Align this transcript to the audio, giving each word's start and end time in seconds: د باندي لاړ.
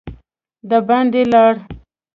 د 0.69 0.71
باندي 0.87 1.23
لاړ. 1.31 1.53